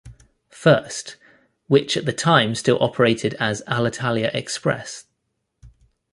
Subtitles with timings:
[0.49, 1.17] First,
[1.67, 5.05] which at that time still operated as Alitalia Express.